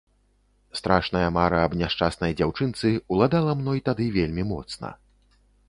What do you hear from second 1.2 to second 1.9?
мара аб